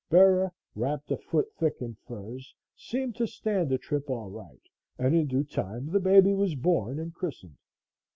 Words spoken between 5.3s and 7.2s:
time the baby was born and